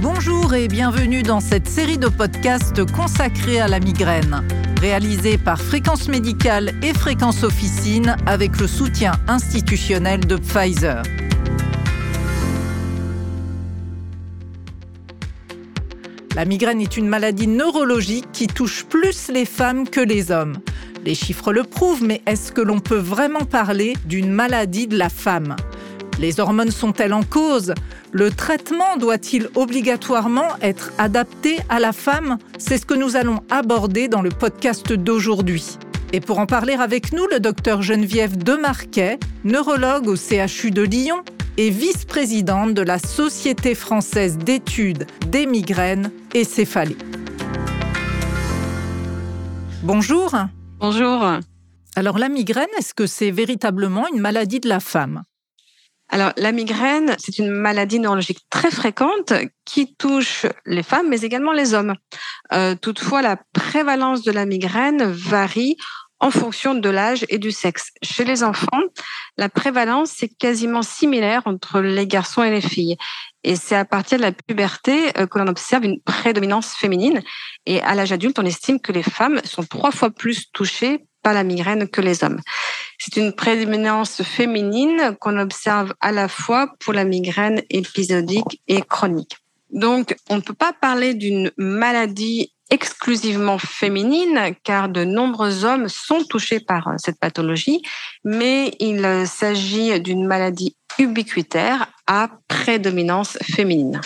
Bonjour 0.00 0.54
et 0.54 0.68
bienvenue 0.68 1.24
dans 1.24 1.40
cette 1.40 1.66
série 1.66 1.98
de 1.98 2.06
podcasts 2.06 2.84
consacrée 2.92 3.58
à 3.58 3.66
la 3.66 3.80
migraine, 3.80 4.46
réalisée 4.80 5.38
par 5.38 5.60
Fréquence 5.60 6.06
Médicale 6.06 6.70
et 6.84 6.94
Fréquence 6.94 7.42
Officine 7.42 8.14
avec 8.24 8.60
le 8.60 8.68
soutien 8.68 9.10
institutionnel 9.26 10.20
de 10.20 10.36
Pfizer. 10.36 11.02
La 16.36 16.44
migraine 16.44 16.80
est 16.80 16.96
une 16.96 17.08
maladie 17.08 17.48
neurologique 17.48 18.30
qui 18.32 18.46
touche 18.46 18.84
plus 18.84 19.26
les 19.32 19.46
femmes 19.46 19.88
que 19.88 20.00
les 20.00 20.30
hommes. 20.30 20.58
Les 21.04 21.16
chiffres 21.16 21.52
le 21.52 21.64
prouvent, 21.64 22.04
mais 22.04 22.22
est-ce 22.26 22.52
que 22.52 22.60
l'on 22.60 22.78
peut 22.78 22.98
vraiment 22.98 23.44
parler 23.44 23.94
d'une 24.04 24.30
maladie 24.30 24.86
de 24.86 24.96
la 24.96 25.08
femme? 25.08 25.56
Les 26.18 26.40
hormones 26.40 26.72
sont-elles 26.72 27.14
en 27.14 27.22
cause? 27.22 27.74
Le 28.10 28.30
traitement 28.30 28.96
doit-il 28.96 29.48
obligatoirement 29.54 30.48
être 30.62 30.90
adapté 30.98 31.58
à 31.68 31.78
la 31.78 31.92
femme? 31.92 32.38
C'est 32.58 32.78
ce 32.78 32.86
que 32.86 32.94
nous 32.94 33.14
allons 33.14 33.40
aborder 33.50 34.08
dans 34.08 34.22
le 34.22 34.30
podcast 34.30 34.92
d'aujourd'hui. 34.92 35.78
Et 36.12 36.20
pour 36.20 36.40
en 36.40 36.46
parler 36.46 36.72
avec 36.72 37.12
nous, 37.12 37.26
le 37.30 37.38
docteur 37.38 37.82
Geneviève 37.82 38.36
Demarquet, 38.36 39.20
neurologue 39.44 40.08
au 40.08 40.16
CHU 40.16 40.72
de 40.72 40.82
Lyon 40.82 41.22
et 41.56 41.70
vice-présidente 41.70 42.74
de 42.74 42.82
la 42.82 42.98
Société 42.98 43.76
française 43.76 44.38
d'études 44.38 45.06
des 45.28 45.46
migraines 45.46 46.10
et 46.34 46.44
céphalées. 46.44 46.96
Bonjour. 49.84 50.32
Bonjour. 50.80 51.26
Alors 51.94 52.18
la 52.18 52.28
migraine, 52.28 52.66
est-ce 52.76 52.94
que 52.94 53.06
c'est 53.06 53.30
véritablement 53.30 54.06
une 54.12 54.20
maladie 54.20 54.60
de 54.60 54.68
la 54.68 54.80
femme? 54.80 55.22
Alors, 56.10 56.32
la 56.38 56.52
migraine, 56.52 57.16
c'est 57.18 57.38
une 57.38 57.50
maladie 57.50 57.98
neurologique 57.98 58.40
très 58.48 58.70
fréquente 58.70 59.34
qui 59.66 59.94
touche 59.94 60.46
les 60.64 60.82
femmes, 60.82 61.08
mais 61.08 61.20
également 61.20 61.52
les 61.52 61.74
hommes. 61.74 61.94
Euh, 62.52 62.74
toutefois, 62.74 63.20
la 63.20 63.36
prévalence 63.52 64.22
de 64.22 64.32
la 64.32 64.46
migraine 64.46 65.02
varie 65.04 65.76
en 66.20 66.30
fonction 66.30 66.74
de 66.74 66.88
l'âge 66.88 67.24
et 67.28 67.38
du 67.38 67.52
sexe. 67.52 67.90
Chez 68.02 68.24
les 68.24 68.42
enfants, 68.42 68.82
la 69.36 69.48
prévalence 69.48 70.22
est 70.22 70.36
quasiment 70.36 70.82
similaire 70.82 71.42
entre 71.44 71.80
les 71.80 72.06
garçons 72.06 72.42
et 72.42 72.50
les 72.50 72.60
filles. 72.60 72.96
Et 73.44 73.54
c'est 73.54 73.76
à 73.76 73.84
partir 73.84 74.18
de 74.18 74.22
la 74.22 74.32
puberté 74.32 75.16
euh, 75.18 75.26
que 75.26 75.38
l'on 75.38 75.46
observe 75.46 75.84
une 75.84 76.00
prédominance 76.00 76.74
féminine. 76.74 77.22
Et 77.66 77.80
à 77.82 77.94
l'âge 77.94 78.12
adulte, 78.12 78.38
on 78.38 78.46
estime 78.46 78.80
que 78.80 78.92
les 78.92 79.02
femmes 79.02 79.40
sont 79.44 79.62
trois 79.62 79.92
fois 79.92 80.10
plus 80.10 80.50
touchées 80.52 81.04
par 81.22 81.34
la 81.34 81.44
migraine 81.44 81.88
que 81.88 82.00
les 82.00 82.24
hommes. 82.24 82.40
C'est 82.98 83.16
une 83.16 83.32
prédominance 83.32 84.22
féminine 84.22 85.16
qu'on 85.20 85.38
observe 85.38 85.94
à 86.00 86.12
la 86.12 86.28
fois 86.28 86.74
pour 86.80 86.92
la 86.92 87.04
migraine 87.04 87.62
épisodique 87.70 88.60
et 88.66 88.82
chronique. 88.82 89.38
Donc, 89.70 90.16
on 90.28 90.36
ne 90.36 90.40
peut 90.40 90.54
pas 90.54 90.72
parler 90.72 91.14
d'une 91.14 91.52
maladie 91.56 92.52
exclusivement 92.70 93.58
féminine, 93.58 94.54
car 94.62 94.88
de 94.88 95.04
nombreux 95.04 95.64
hommes 95.64 95.88
sont 95.88 96.22
touchés 96.24 96.60
par 96.60 96.88
euh, 96.88 96.94
cette 96.98 97.18
pathologie, 97.18 97.82
mais 98.24 98.74
il 98.78 99.26
s'agit 99.26 99.98
d'une 100.00 100.26
maladie 100.26 100.76
ubiquitaire 100.98 101.90
à 102.06 102.30
prédominance 102.48 103.38
féminine. 103.42 104.00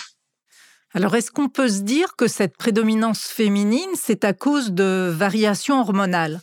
Alors, 0.95 1.17
est-ce 1.17 1.31
qu'on 1.31 1.49
peut 1.49 1.69
se 1.69 1.81
dire 1.81 2.17
que 2.17 2.29
cette 2.29 2.57
prédominance 2.57 3.25
féminine, 3.25 3.91
c'est 3.95 4.25
à 4.25 4.35
cause 4.35 4.73
de 4.73 5.11
variations 5.11 5.81
hormonales? 5.81 6.41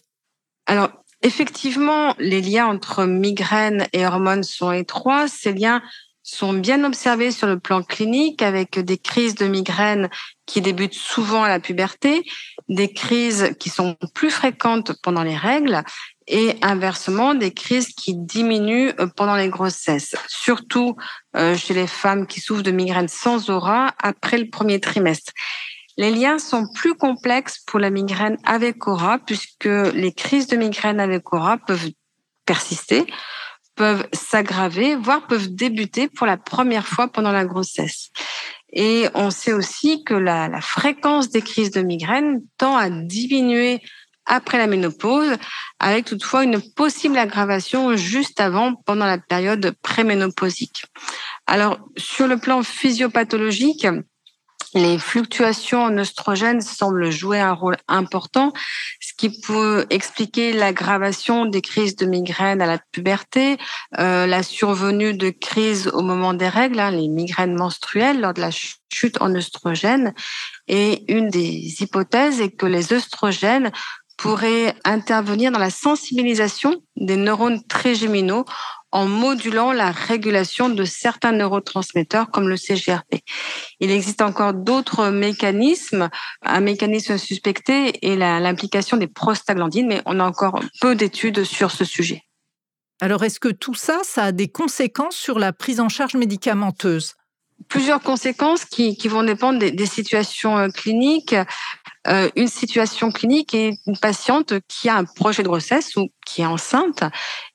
Alors, 0.66 0.90
effectivement, 1.22 2.16
les 2.20 2.42
liens 2.42 2.68
entre 2.68 3.06
migraine 3.06 3.88
et 3.94 4.06
hormones 4.06 4.44
sont 4.44 4.72
étroits. 4.72 5.28
Ces 5.28 5.54
liens 5.54 5.82
sont 6.24 6.54
bien 6.54 6.84
observés 6.84 7.32
sur 7.32 7.48
le 7.48 7.60
plan 7.60 7.82
clinique 7.82 8.42
avec 8.42 8.80
des 8.80 8.98
crises 8.98 9.36
de 9.36 9.48
migraine 9.48 10.10
qui 10.46 10.62
débutent 10.62 10.94
souvent 10.94 11.44
à 11.44 11.50
la 11.50 11.60
puberté, 11.60 12.24
des 12.68 12.92
crises 12.92 13.56
qui 13.60 13.70
sont 13.70 13.96
plus 14.14 14.30
fréquentes 14.30 14.94
pendant 15.02 15.24
les 15.24 15.36
règles 15.36 15.84
et 16.28 16.56
inversement 16.62 17.34
des 17.34 17.52
crises 17.52 17.88
qui 17.88 18.14
diminuent 18.14 18.94
euh, 19.00 19.08
pendant 19.08 19.36
les 19.36 19.50
grossesses, 19.50 20.16
surtout 20.28 20.96
euh, 21.36 21.58
chez 21.58 21.74
les 21.74 21.88
femmes 21.88 22.28
qui 22.28 22.40
souffrent 22.40 22.64
de 22.64 22.72
migraine 22.72 23.08
sans 23.08 23.50
aura 23.50 23.96
après 24.00 24.38
le 24.38 24.50
premier 24.50 24.80
trimestre. 24.80 25.34
Les 26.00 26.12
liens 26.12 26.40
sont 26.40 26.66
plus 26.74 26.96
complexes 26.96 27.60
pour 27.68 27.78
la 27.78 27.90
migraine 27.90 28.38
avec 28.46 28.88
aura 28.88 29.20
puisque 29.20 29.66
les 29.66 30.14
crises 30.14 30.48
de 30.48 30.56
migraine 30.56 31.02
avec 31.02 31.34
aura 31.34 31.58
peuvent 31.58 31.92
persister 32.46 33.06
peuvent 33.76 34.08
s'aggraver, 34.14 34.96
voire 34.96 35.28
peuvent 35.28 35.54
débuter 35.54 36.08
pour 36.08 36.26
la 36.26 36.38
première 36.38 36.88
fois 36.88 37.10
pendant 37.10 37.34
la 37.34 37.44
grossesse. 37.44 38.12
Et 38.72 39.08
on 39.14 39.30
sait 39.30 39.52
aussi 39.52 40.06
que 40.06 40.14
la, 40.14 40.48
la 40.48 40.62
fréquence 40.62 41.32
des 41.32 41.42
crises 41.42 41.72
de 41.72 41.82
migraine 41.82 42.44
tend 42.58 42.78
à 42.78 42.90
diminuer 42.90 43.82
après 44.26 44.58
la 44.58 44.68
ménopause, 44.68 45.36
avec 45.80 46.06
toutefois 46.06 46.46
une 46.46 46.62
possible 46.62 47.18
aggravation 47.18 47.98
juste 47.98 48.40
avant, 48.40 48.76
pendant 48.86 49.06
la 49.06 49.18
période 49.18 49.76
préménopausique. 49.82 50.86
Alors, 51.46 51.80
sur 51.98 52.28
le 52.28 52.38
plan 52.38 52.64
physiopathologique, 52.64 53.86
les 54.74 55.00
fluctuations 55.00 55.84
en 55.84 55.98
oestrogène 55.98 56.62
semblent 56.62 57.10
jouer 57.10 57.40
un 57.40 57.54
rôle 57.54 57.78
important, 57.88 58.54
ce 59.00 59.14
qui 59.18 59.42
peut 59.42 59.86
expliquer 59.90 60.54
l'aggravation 60.54 61.46
des 61.46 61.62
crises 61.62 61.96
de 61.96 62.06
migraine 62.06 62.62
à 62.62 62.68
la 62.68 62.80
puberté, 62.92 63.58
euh, 63.98 64.28
la 64.28 64.44
survenue 64.44 65.14
de 65.14 65.30
crises 65.30 65.88
au 65.88 66.02
moment 66.02 66.34
des 66.34 66.50
règles, 66.50 66.80
hein, 66.80 66.92
les 66.92 67.08
migraines 67.08 67.56
menstruelles 67.56 68.22
lors 68.22 68.34
de 68.34 68.42
la 68.42 68.52
chute 68.52 69.22
en 69.22 69.34
oestrogène. 69.34 70.14
Et 70.68 71.12
une 71.12 71.30
des 71.30 71.82
hypothèses 71.82 72.42
est 72.42 72.52
que 72.52 72.66
les 72.66 72.94
oestrogènes 72.94 73.72
pourraient 74.20 74.76
intervenir 74.84 75.50
dans 75.50 75.60
la 75.60 75.70
sensibilisation 75.70 76.76
des 76.98 77.16
neurones 77.16 77.64
trigéminaux 77.64 78.44
en 78.92 79.06
modulant 79.06 79.72
la 79.72 79.92
régulation 79.92 80.68
de 80.68 80.84
certains 80.84 81.32
neurotransmetteurs 81.32 82.30
comme 82.30 82.50
le 82.50 82.58
CGRP. 82.58 83.22
Il 83.80 83.92
existe 83.92 84.22
encore 84.22 84.54
d'autres 84.54 85.10
mécanismes. 85.10 86.10
Un 86.42 86.60
mécanisme 86.60 87.18
suspecté 87.18 88.06
est 88.06 88.18
l'implication 88.18 88.98
des 88.98 89.08
prostaglandines, 89.08 89.88
mais 89.88 90.02
on 90.06 90.20
a 90.20 90.26
encore 90.26 90.60
peu 90.82 90.96
d'études 90.96 91.46
sur 91.46 91.72
ce 91.72 91.86
sujet. 91.86 92.24
Alors, 93.00 93.24
est-ce 93.24 93.40
que 93.40 93.48
tout 93.48 93.76
ça, 93.76 94.00
ça 94.04 94.26
a 94.26 94.32
des 94.34 94.50
conséquences 94.50 95.16
sur 95.16 95.40
la 95.40 95.54
prise 95.54 95.80
en 95.80 95.88
charge 95.88 96.16
médicamenteuse? 96.16 97.14
Plusieurs 97.70 98.02
conséquences 98.02 98.66
qui, 98.66 98.96
vont 99.08 99.24
dépendre 99.24 99.60
des 99.60 99.86
situations 99.86 100.58
euh, 100.58 100.70
cliniques. 100.70 101.36
Euh, 102.10 102.30
une 102.36 102.48
situation 102.48 103.12
clinique 103.12 103.54
et 103.54 103.78
une 103.86 103.98
patiente 103.98 104.54
qui 104.68 104.90
a 104.90 104.96
un 104.96 105.04
projet 105.04 105.44
de 105.44 105.48
grossesse 105.48 105.96
ou 105.96 106.10
qui 106.26 106.42
est 106.42 106.46
enceinte. 106.46 107.04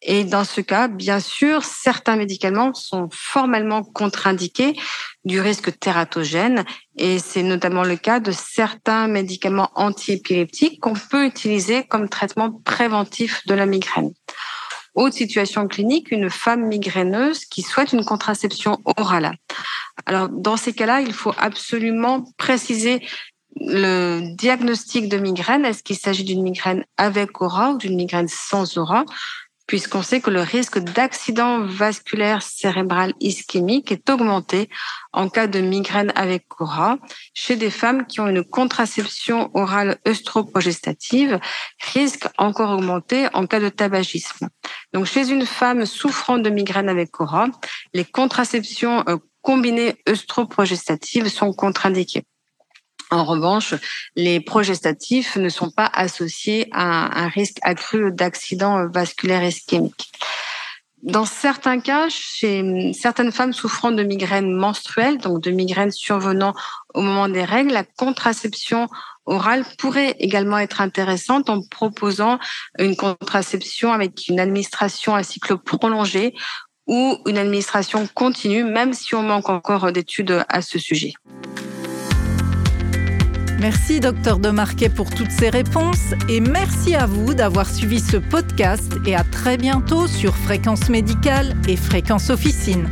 Et 0.01 0.23
dans 0.23 0.45
ce 0.45 0.61
cas, 0.61 0.87
bien 0.87 1.19
sûr, 1.19 1.65
certains 1.65 2.15
médicaments 2.15 2.73
sont 2.73 3.09
formellement 3.11 3.83
contre-indiqués 3.83 4.77
du 5.25 5.41
risque 5.41 5.77
tératogène 5.81 6.65
et 6.97 7.19
c'est 7.19 7.43
notamment 7.43 7.83
le 7.83 7.97
cas 7.97 8.21
de 8.21 8.31
certains 8.31 9.09
médicaments 9.09 9.71
antiépileptiques 9.75 10.81
qu'on 10.81 10.95
peut 10.95 11.27
utiliser 11.27 11.83
comme 11.83 12.09
traitement 12.09 12.53
préventif 12.65 13.45
de 13.47 13.55
la 13.55 13.67
migraine. 13.67 14.13
Autre 14.95 15.17
situation 15.17 15.67
clinique, 15.67 16.13
une 16.13 16.31
femme 16.31 16.69
migraineuse 16.69 17.45
qui 17.47 17.63
souhaite 17.63 17.93
une 17.93 18.05
contraception 18.05 18.79
orale. 18.97 19.37
Alors, 20.07 20.29
dans 20.29 20.57
ces 20.57 20.73
cas-là, 20.73 21.01
il 21.01 21.13
faut 21.13 21.35
absolument 21.39 22.25
préciser 22.37 23.01
le 23.61 24.35
diagnostic 24.35 25.09
de 25.09 25.19
migraine, 25.19 25.65
est-ce 25.65 25.83
qu'il 25.83 25.97
s'agit 25.97 26.25
d'une 26.25 26.43
migraine 26.43 26.85
avec 26.97 27.41
aura 27.41 27.73
ou 27.73 27.79
d'une 27.79 27.97
migraine 27.97 28.29
sans 28.29 28.79
aura 28.79 29.05
puisqu'on 29.67 30.03
sait 30.03 30.21
que 30.21 30.31
le 30.31 30.43
risque 30.43 30.79
d'accident 30.79 31.65
vasculaire 31.65 32.43
cérébral 32.43 33.15
ischémique 33.21 33.93
est 33.93 34.11
augmenté 34.11 34.69
en 35.13 35.29
cas 35.29 35.47
de 35.47 35.61
migraine 35.61 36.13
avec 36.15 36.61
aura 36.61 36.99
chez 37.33 37.57
des 37.57 37.71
femmes 37.71 38.07
qui 38.07 38.21
ont 38.21 38.29
une 38.29 38.45
contraception 38.45 39.51
orale 39.55 39.99
œstroprogestative, 40.07 41.41
risque 41.95 42.27
encore 42.37 42.71
augmenté 42.71 43.27
en 43.33 43.47
cas 43.47 43.61
de 43.61 43.69
tabagisme. 43.69 44.49
Donc 44.93 45.07
chez 45.07 45.31
une 45.31 45.47
femme 45.47 45.87
souffrant 45.87 46.39
de 46.39 46.51
migraine 46.51 46.89
avec 46.89 47.21
aura, 47.21 47.47
les 47.95 48.05
contraceptions 48.05 49.03
euh, 49.09 49.17
combinées 49.41 49.97
œstroprogestatives 50.09 51.29
sont 51.29 51.53
contre-indiquées. 51.53 52.25
En 53.11 53.25
revanche, 53.25 53.75
les 54.17 54.41
progestatifs 54.41 55.37
ne 55.37 55.49
sont 55.49 55.71
pas 55.71 55.91
associés 55.93 56.69
à 56.73 57.23
un 57.23 57.29
risque 57.29 57.59
accru 57.63 58.11
d'accident 58.13 58.89
vasculaire 58.89 59.45
ischémique. 59.45 60.11
Dans 61.05 61.27
certains 61.27 61.81
cas, 61.81 62.09
chez 62.09 62.95
certaines 62.95 63.31
femmes 63.31 63.53
souffrant 63.53 63.91
de 63.91 64.03
migraines 64.03 64.51
menstruelles, 64.51 65.19
donc 65.19 65.43
de 65.43 65.51
migraines 65.51 65.91
survenant 65.91 66.55
au 66.95 67.03
moment 67.03 67.29
des 67.29 67.45
règles, 67.45 67.73
la 67.73 67.85
contraception 67.85 68.89
orale 69.27 69.67
pourrait 69.77 70.17
également 70.19 70.59
être 70.59 70.81
intéressante 70.81 71.51
en 71.51 71.61
proposant 71.61 72.39
une 72.79 72.97
contraception 72.97 73.93
avec 73.93 74.29
une 74.29 74.41
administration 74.41 75.15
à 75.15 75.23
cycle 75.23 75.59
prolongé 75.59 76.35
ou 76.87 77.19
une 77.27 77.37
administration 77.37 78.09
continue, 78.15 78.65
même 78.65 78.95
si 78.95 79.15
on 79.15 79.23
manque 79.23 79.51
encore 79.51 79.93
d'études 79.93 80.45
à 80.49 80.63
ce 80.63 80.79
sujet. 80.79 81.13
Merci 83.61 84.01
docteur 84.01 84.39
Demarquet 84.39 84.89
pour 84.89 85.11
toutes 85.11 85.31
ces 85.31 85.49
réponses 85.49 86.13
et 86.29 86.41
merci 86.41 86.95
à 86.95 87.07
vous 87.07 87.35
d'avoir 87.35 87.69
suivi 87.69 88.01
ce 88.01 88.17
podcast 88.17 88.93
et 89.07 89.15
à 89.15 89.25
très 89.25 89.57
bientôt 89.57 90.07
sur 90.07 90.37
Fréquence 90.37 90.89
Médicale 90.89 91.55
et 91.69 91.77
Fréquence 91.77 92.31
Officine. 92.31 92.89